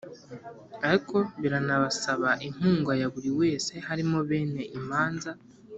ariko 0.87 1.17
biranasaba 1.41 2.29
inkunga 2.47 2.91
ya 3.01 3.07
buri 3.13 3.29
wese 3.39 3.73
harimo 3.87 4.17
bene 4.29 4.61
imanza, 4.79 5.31